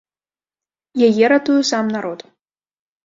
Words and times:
Яе 1.07 1.25
ратуе 1.33 1.61
сам 1.73 1.85
народ. 1.97 2.19